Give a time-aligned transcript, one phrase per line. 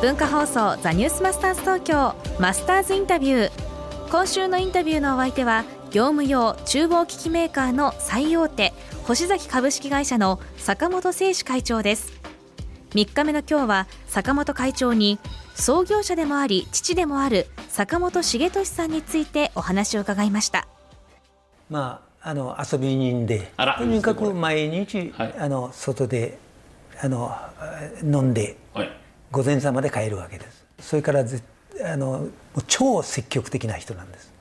[0.00, 4.10] 文化放送ザニュースマスターズ東京マスターズインタビュー。
[4.10, 8.72] 今週のインタビューのお相手は業務用厨房機器メーカーの最大手
[9.04, 12.18] 星崎株式会社の坂本誠志会長です。
[12.92, 15.18] 3日目の今日は坂本会長に
[15.54, 20.66] 創業者でもあり父でもある坂本重俊さんについてお話を伺いました。
[21.68, 25.34] まああの遊び人であらとにかく毎日、はい。
[25.38, 26.38] あの外で
[27.02, 27.36] あの
[28.02, 28.99] 飲んではい
[29.30, 30.66] 午前さまで帰るわけです。
[30.80, 31.42] それからぜ
[31.84, 32.28] あの
[32.66, 34.32] 超積極的な人なんです、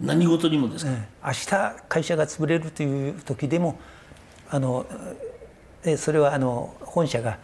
[0.00, 1.26] 何事にもですか、ええ。
[1.26, 3.78] 明日会社が潰れるという時でも
[4.50, 4.84] あの
[5.84, 7.38] えそれはあの本社が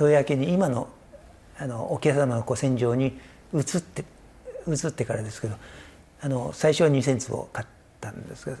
[0.00, 0.88] 豊明に今の
[1.58, 3.18] あのお客様のご戦場に
[3.52, 4.04] 移って
[4.68, 5.56] 移ってからですけど
[6.20, 7.66] あの最初は2,000坪買っ
[8.00, 8.56] たんですが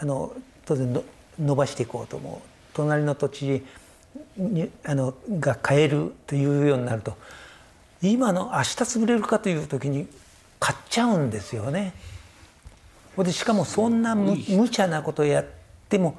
[0.00, 0.32] あの
[0.64, 1.02] 当然の
[1.40, 2.48] 伸ばしていこうと思う。
[2.72, 3.62] 隣の土地に
[4.84, 7.16] あのが買えるというようになると
[8.02, 10.08] 今の明日潰れるかという時に
[10.58, 11.94] 買っちゃうんですよね。
[13.18, 15.46] でしかもそんなむ無茶なことやっ
[15.88, 16.18] ても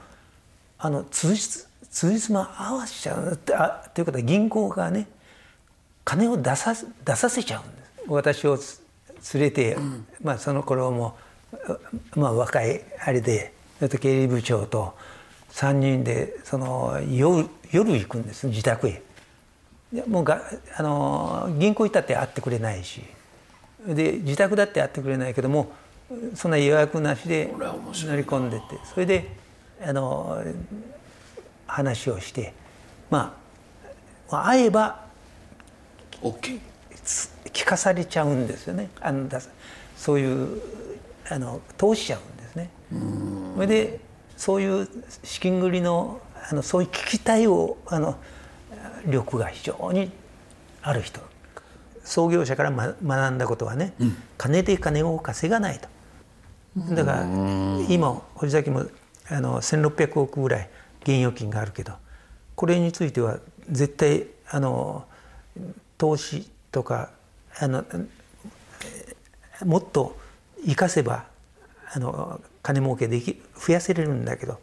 [0.78, 1.48] あの通じ
[1.90, 5.08] 通じま合わせちゃうってあということは銀行がね
[6.06, 7.92] 金を出さ出させちゃうんです。
[8.08, 8.82] 私をつ
[9.34, 9.78] 連れて、
[10.22, 11.16] まあ、その頃も、
[12.16, 14.96] まあ、若いあれで経理部長と
[15.52, 19.02] 3人でその夜夜行くんです自宅へ。
[19.94, 20.42] でもうが
[20.78, 23.02] あの銀行行ったって会ってくれないし。
[23.86, 25.72] で自宅だって会ってくれないけども
[26.36, 28.78] そんな予約なしで乗り込んでって。
[28.94, 29.36] それで
[29.84, 30.44] あの
[31.68, 32.54] 話をして。
[33.10, 33.36] ま
[34.30, 35.06] あまあ会えば
[36.22, 38.90] 聞かされちゃうんですよね。
[39.02, 39.42] あのだ
[39.98, 40.62] そういう
[41.30, 42.70] あの通しちゃうんですね。
[43.56, 44.00] それで
[44.42, 44.88] そういう
[45.22, 46.20] 資金繰りの
[46.50, 48.18] あのそういう聞きたいをあの
[49.06, 50.10] 力が非常に
[50.82, 51.22] ある人。
[52.04, 53.94] 創業者から、ま、学んだことはね、
[54.40, 55.88] 金で金を稼がないと。
[56.96, 57.28] だから
[57.88, 58.88] 今星崎も
[59.30, 60.70] あの1600億ぐらい
[61.04, 61.94] 現預金があるけど
[62.56, 63.38] これについては
[63.70, 65.06] 絶対あの
[66.00, 67.12] 投資とか
[67.60, 67.86] あの
[69.62, 70.18] えもっと
[70.66, 71.26] 生かせば
[71.94, 74.60] あの金儲けでき増やせれるんだけど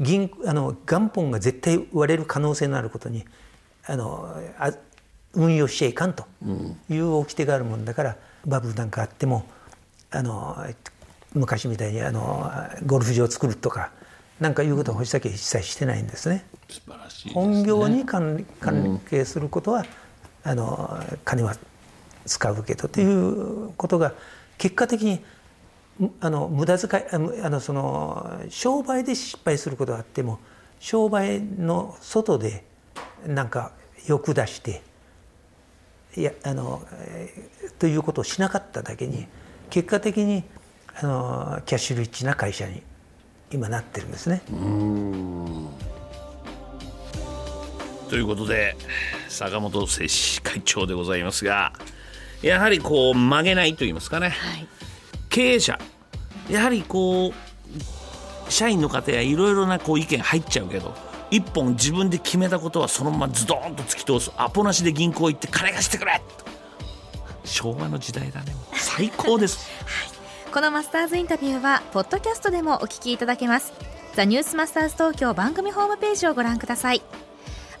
[0.00, 3.24] 銀あの元本が絶対割れる可能性のあることに
[3.86, 4.72] あのあ
[5.32, 6.26] 運用しちゃいかんと
[6.90, 8.16] いう掟があるもんだから、
[8.46, 9.46] バブルなんかあっても
[10.10, 10.56] あの
[11.34, 12.50] 昔みたいにあの
[12.86, 13.90] ゴルフ場を作るとか
[14.40, 16.46] なんかいうことは星崎は一切してないんですね。
[16.68, 19.84] 素晴らしいね本業に関関係することは、
[20.42, 21.54] あの金は
[22.24, 24.14] 使うけどということが
[24.58, 25.20] 結果的にむ
[26.20, 27.04] あの無駄遣い
[27.42, 30.38] あのその商売で失敗することがあっても
[30.78, 32.64] 商売の外で
[33.26, 33.72] なんか
[34.06, 34.82] 欲出して
[36.16, 39.26] いやあの、えーということをしなかっただけに
[39.70, 40.44] 結果的に
[40.98, 42.82] あのキャッシュリッチな会社に
[43.52, 44.40] 今なってるんですね。
[48.08, 48.76] ということで
[49.28, 51.72] 坂本誠志会長でございますが
[52.40, 54.32] やはりこう曲げないと言いますかね、
[55.36, 55.78] 経営者。
[56.48, 60.94] やはりこう社員の方やいろいろなこう意見入っちゃうけど
[61.30, 64.32] 一本自分で決めたことはそのままズドーンと突き通す。
[64.38, 66.22] アポなしで銀行行って金貸してくれ
[67.44, 68.54] 昭和の時代だね。
[68.72, 69.68] 最高です。
[69.84, 70.52] はい。
[70.54, 73.74] このマスターズインタビューはポッドキャストでもお聞きいただけます。
[74.14, 77.02] ザニュースマスターズ東京番組ホームページをご覧ください。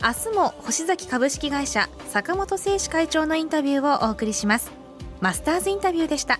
[0.02, 4.70] 明日も星崎株式会社坂本誠志会長のインタビューをお送りします。
[5.22, 6.38] マスターズインタビューでした。